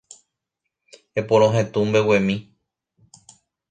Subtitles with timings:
[1.19, 2.35] Eporohetũ mbeguemi